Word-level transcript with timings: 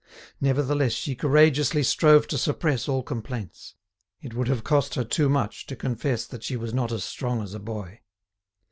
Nevertheless 0.39 0.93
she 0.93 1.13
courageously 1.13 1.83
strove 1.83 2.25
to 2.29 2.37
suppress 2.39 2.87
all 2.89 3.03
complaints; 3.03 3.75
it 4.19 4.33
would 4.33 4.47
have 4.47 4.63
cost 4.63 4.95
her 4.95 5.03
too 5.03 5.29
much 5.29 5.67
to 5.67 5.75
confess 5.75 6.25
that 6.25 6.43
she 6.43 6.57
was 6.57 6.73
not 6.73 6.91
as 6.91 7.03
strong 7.03 7.39
as 7.43 7.53
a 7.53 7.59
boy. 7.59 7.99